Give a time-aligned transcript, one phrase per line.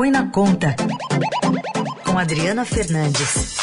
[0.00, 0.74] Põe na Conta,
[2.06, 3.54] com Adriana Fernandes.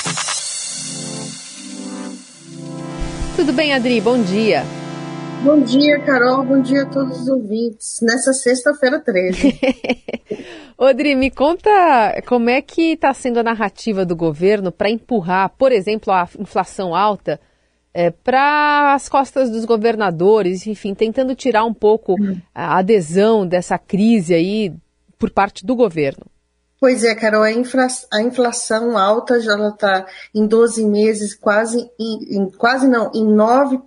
[3.35, 4.00] Tudo bem, Adri?
[4.00, 4.61] Bom dia.
[5.43, 6.45] Bom dia, Carol.
[6.45, 7.97] Bom dia a todos os ouvintes.
[8.04, 9.59] Nessa sexta-feira 13.
[10.77, 11.71] Odri, me conta
[12.28, 16.94] como é que está sendo a narrativa do governo para empurrar, por exemplo, a inflação
[16.94, 17.42] alta
[17.92, 22.14] é, para as costas dos governadores, enfim, tentando tirar um pouco
[22.54, 24.72] a adesão dessa crise aí
[25.18, 26.25] por parte do governo.
[26.79, 32.38] Pois é, Carol, a, infla, a inflação alta já está em 12 meses, quase, em,
[32.38, 33.81] em quase não, em 9%,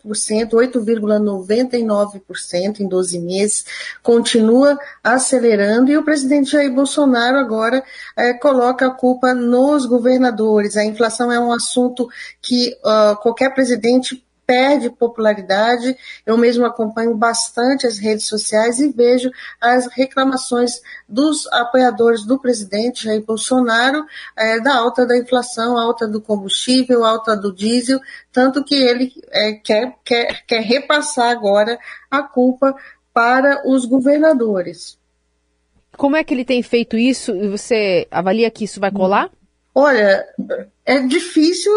[0.50, 3.64] 8,99% em 12 meses,
[4.02, 7.80] continua acelerando e o presidente Jair Bolsonaro agora
[8.16, 10.76] é, coloca a culpa nos governadores.
[10.76, 12.08] A inflação é um assunto
[12.42, 15.96] que uh, qualquer presidente perde popularidade.
[16.26, 23.04] Eu mesmo acompanho bastante as redes sociais e vejo as reclamações dos apoiadores do presidente
[23.04, 24.04] Jair Bolsonaro
[24.36, 28.00] é, da alta da inflação, alta do combustível, alta do diesel,
[28.32, 31.78] tanto que ele é, quer, quer, quer repassar agora
[32.10, 32.74] a culpa
[33.14, 34.98] para os governadores.
[35.96, 37.32] Como é que ele tem feito isso?
[37.50, 39.30] Você avalia que isso vai colar?
[39.72, 40.26] Olha,
[40.90, 41.72] é difícil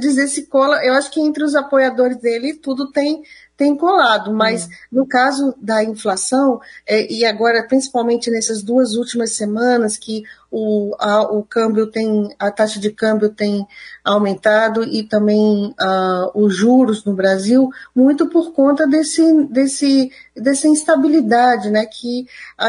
[0.00, 0.82] dizer se cola.
[0.82, 3.22] Eu acho que entre os apoiadores dele tudo tem
[3.56, 4.70] tem colado, mas uhum.
[4.90, 11.22] no caso da inflação, é, e agora principalmente nessas duas últimas semanas que o, a,
[11.22, 13.66] o câmbio tem, a taxa de câmbio tem
[14.04, 21.70] aumentado e também uh, os juros no Brasil, muito por conta desse, desse, dessa instabilidade
[21.70, 22.26] né, que
[22.56, 22.68] a,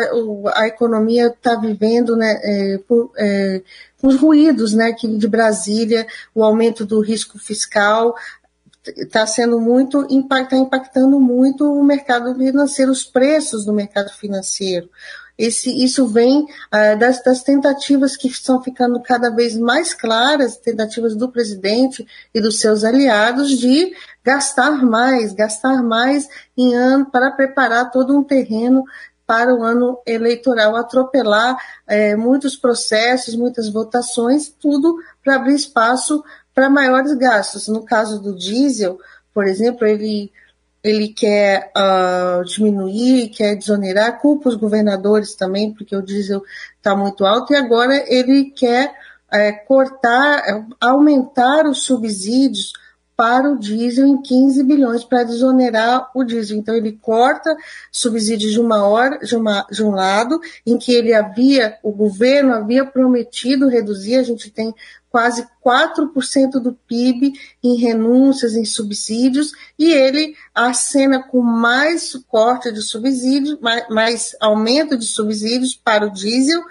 [0.61, 3.61] a economia está vivendo né, é, por, é,
[4.01, 5.84] os ruídos né, que de Brasília,
[6.33, 8.15] o aumento do risco fiscal,
[8.95, 14.89] está sendo muito, está impactando muito o mercado financeiro, os preços do mercado financeiro.
[15.37, 21.13] Esse, isso vem uh, das, das, tentativas que estão ficando cada vez mais claras, tentativas
[21.13, 27.91] do presidente e dos seus aliados de gastar mais, gastar mais em ano para preparar
[27.91, 28.85] todo um terreno
[29.25, 36.69] para o ano eleitoral, atropelar é, muitos processos, muitas votações, tudo para abrir espaço para
[36.69, 37.67] maiores gastos.
[37.67, 38.99] No caso do diesel,
[39.33, 40.31] por exemplo, ele,
[40.83, 46.41] ele quer uh, diminuir, quer desonerar, culpa os governadores também, porque o diesel
[46.77, 48.93] está muito alto, e agora ele quer
[49.31, 52.71] é, cortar, aumentar os subsídios
[53.15, 56.57] para o diesel em 15 bilhões para desonerar o diesel.
[56.57, 57.55] Então ele corta
[57.91, 62.53] subsídios de uma hora, de, uma, de um lado, em que ele havia, o governo
[62.53, 64.73] havia prometido reduzir, a gente tem
[65.15, 67.31] quase 4% do PIB
[67.63, 74.97] em renúncias, em subsídios, e ele acena com mais corte de subsídios, mais, mais aumento
[74.97, 76.61] de subsídios para o diesel,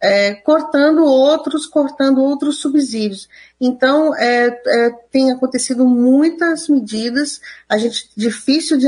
[0.00, 3.28] é, cortando outros, cortando outros subsídios.
[3.60, 8.86] Então, é, é, tem acontecido muitas medidas, a gente difícil de,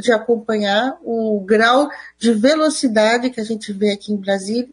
[0.00, 4.68] de acompanhar o grau de velocidade que a gente vê aqui em Brasília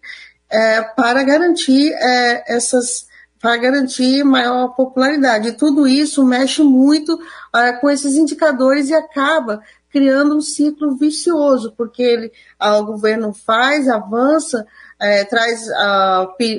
[0.49, 3.11] é, para garantir é, essas
[3.43, 5.51] para garantir maior popularidade.
[5.51, 9.61] Tudo isso mexe muito uh, com esses indicadores e acaba
[9.93, 14.65] criando um ciclo vicioso, porque ele, uh, o governo faz, avança,
[14.99, 15.67] uh, traz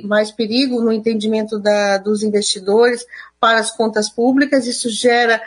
[0.05, 3.05] mais perigo no entendimento da, dos investidores
[3.41, 5.43] para as contas públicas, isso gera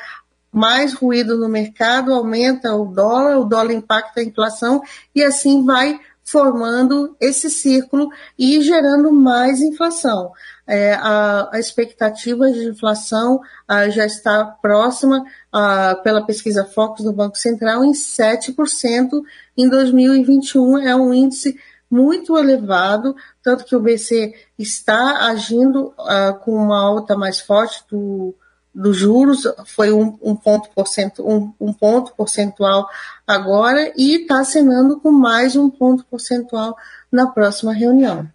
[0.52, 4.82] mais ruído no mercado, aumenta o dólar, o dólar impacta a inflação
[5.16, 5.98] e assim vai
[6.28, 10.32] formando esse círculo e gerando mais inflação
[10.68, 17.14] é, a, a, expectativa de inflação ah, já está próxima, ah, pela pesquisa Focus do
[17.14, 19.22] Banco Central, em 7%
[19.56, 20.80] em 2021.
[20.80, 21.58] É um índice
[21.90, 28.36] muito elevado, tanto que o BC está agindo ah, com uma alta mais forte do,
[28.78, 32.88] dos juros, foi um, um ponto, porcento, um, um ponto percentual
[33.26, 36.78] agora, e está acenando com mais um ponto percentual
[37.12, 38.30] na próxima reunião.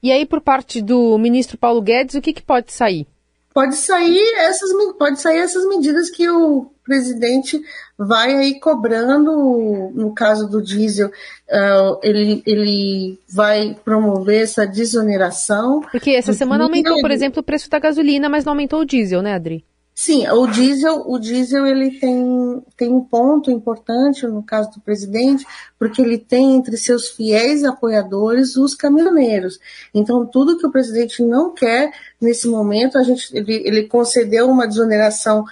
[0.00, 3.08] E aí, por parte do ministro Paulo Guedes, o que, que pode sair?
[3.52, 7.60] Pode sair essas, pode sair essas medidas que o presidente
[7.98, 15.80] vai aí cobrando, no caso do diesel, uh, ele, ele vai promover essa desoneração.
[15.90, 19.22] Porque essa semana aumentou, por exemplo, o preço da gasolina, mas não aumentou o diesel,
[19.22, 19.64] né, Adri?
[20.00, 25.44] Sim, o diesel, o diesel ele tem, tem um ponto importante no caso do presidente,
[25.76, 29.58] porque ele tem entre seus fiéis apoiadores os caminhoneiros.
[29.92, 31.90] Então, tudo que o presidente não quer
[32.20, 35.44] nesse momento, a gente, ele, ele concedeu uma desoneração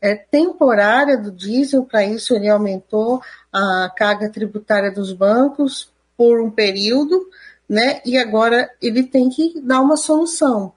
[0.00, 3.22] é, temporária do diesel, para isso ele aumentou
[3.52, 7.24] a carga tributária dos bancos por um período,
[7.68, 8.00] né?
[8.04, 10.72] E agora ele tem que dar uma solução.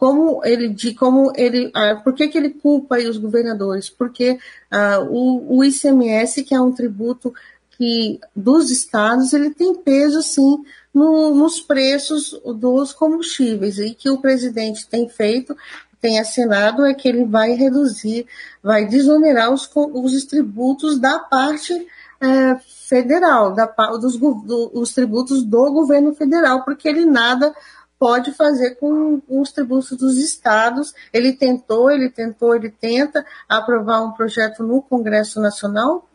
[0.00, 3.90] Como ele, de como ele, ah, por que, que ele culpa os governadores?
[3.90, 4.38] Porque
[4.70, 7.34] ah, o, o ICMS, que é um tributo
[7.76, 10.64] que dos estados, ele tem peso sim
[10.94, 15.54] no, nos preços dos combustíveis e que o presidente tem feito
[16.00, 18.26] tem assinado é que ele vai reduzir,
[18.62, 21.74] vai desonerar os, os tributos da parte
[22.22, 22.56] é,
[22.88, 23.66] federal, da,
[24.00, 27.54] dos do, os tributos do governo federal, porque ele nada
[28.00, 30.94] pode fazer com, os tributos dos estados.
[31.12, 36.08] Ele tentou, ele tentou, ele tenta aprovar um projeto no Congresso Nacional,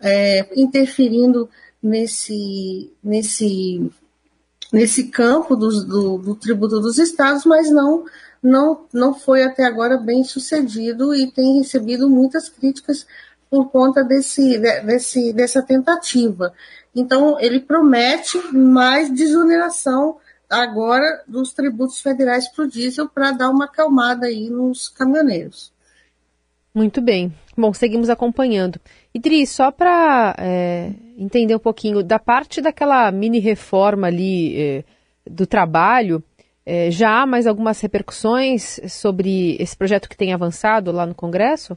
[0.00, 1.50] é, interferindo
[1.82, 3.90] nesse, nesse,
[4.72, 8.04] nesse campo do, do, do tributo dos estados, mas não
[8.42, 13.06] não, não foi até agora bem sucedido e tem recebido muitas críticas
[13.48, 16.52] por conta desse, desse, dessa tentativa.
[16.94, 20.16] Então, ele promete mais desoneração
[20.52, 25.72] agora dos tributos federais para o diesel para dar uma acalmada aí nos caminhoneiros.
[26.74, 27.34] Muito bem.
[27.56, 28.80] Bom, seguimos acompanhando.
[29.12, 34.84] Idri, só para é, entender um pouquinho, da parte daquela mini reforma ali é,
[35.26, 36.22] do trabalho,
[36.64, 41.76] é, já há mais algumas repercussões sobre esse projeto que tem avançado lá no Congresso?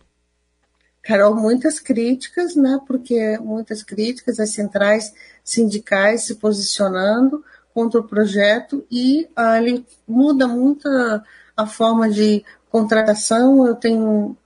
[1.01, 2.79] Carol, muitas críticas, né?
[2.87, 5.13] Porque muitas críticas, as centrais
[5.43, 7.43] sindicais se posicionando
[7.75, 11.21] contra o projeto e ah, ele muda muito a,
[11.57, 12.41] a forma de
[12.71, 13.67] contratação.
[13.67, 14.37] Eu tenho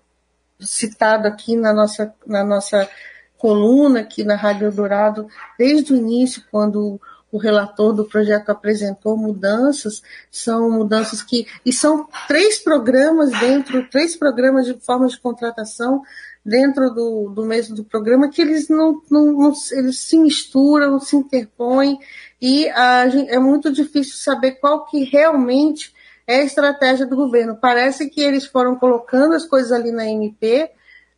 [0.59, 2.89] citado aqui na nossa, na nossa
[3.37, 5.27] coluna, aqui na Rádio Dourado,
[5.59, 6.99] desde o início, quando
[7.31, 11.47] o relator do projeto apresentou mudanças, são mudanças que.
[11.65, 16.01] E são três programas dentro, três programas de forma de contratação
[16.43, 21.15] dentro do, do mesmo do programa que eles não, não, não eles se misturam, se
[21.15, 21.99] interpõem,
[22.41, 25.93] e a, é muito difícil saber qual que realmente
[26.25, 27.57] é a estratégia do governo.
[27.59, 30.71] Parece que eles foram colocando as coisas ali na MP,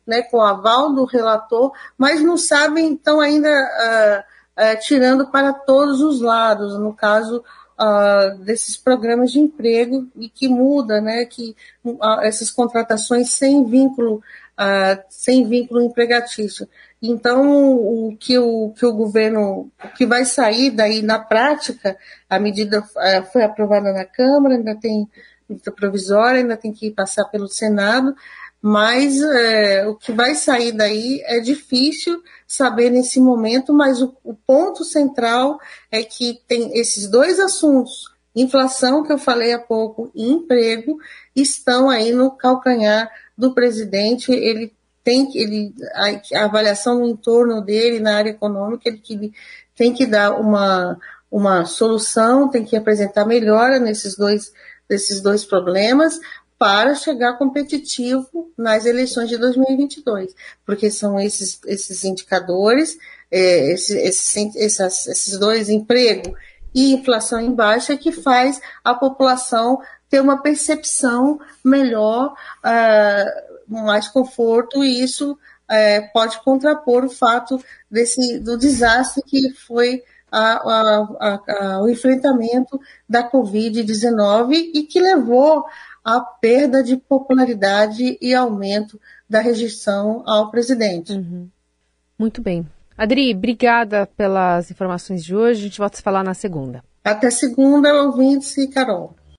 [0.06, 3.48] né, com o aval do relator, mas não sabem, então, ainda.
[3.48, 4.31] Uh,
[4.62, 7.42] é, tirando para todos os lados, no caso
[7.78, 14.16] uh, desses programas de emprego e que muda, né, que uh, essas contratações sem vínculo,
[14.16, 16.68] uh, sem vínculo empregatício.
[17.02, 21.96] Então, o que o, que o governo, o que vai sair daí na prática,
[22.30, 25.08] a medida é, foi aprovada na Câmara, ainda tem
[25.48, 28.14] medida provisória, ainda tem que passar pelo Senado,
[28.62, 34.34] mas é, o que vai sair daí é difícil saber nesse momento, mas o, o,
[34.34, 35.58] ponto central
[35.90, 40.96] é que tem esses dois assuntos, inflação, que eu falei há pouco, e emprego,
[41.34, 44.30] estão aí no calcanhar do presidente.
[44.30, 44.72] Ele
[45.02, 49.32] tem ele, a, a avaliação no entorno dele, na área econômica, ele, ele
[49.74, 50.96] tem que dar uma,
[51.30, 54.52] uma solução, tem que apresentar melhora nesses dois,
[54.88, 56.20] nesses dois problemas,
[56.62, 60.32] para chegar competitivo nas eleições de 2022,
[60.64, 62.96] porque são esses, esses indicadores,
[63.32, 66.32] é, esses, esses, esses, esses dois, emprego
[66.72, 74.84] e inflação em baixa, que faz a população ter uma percepção melhor, uh, mais conforto,
[74.84, 77.60] e isso uh, pode contrapor o fato
[77.90, 80.04] desse, do desastre que foi
[81.82, 85.64] o enfrentamento da Covid-19 e que levou
[86.04, 91.12] a perda de popularidade e aumento da rejeição ao presidente.
[91.12, 91.48] Uhum.
[92.18, 92.66] Muito bem.
[92.96, 95.60] Adri, obrigada pelas informações de hoje.
[95.60, 96.82] A gente volta a se falar na segunda.
[97.04, 99.14] Até segunda, ouvintes e Carol.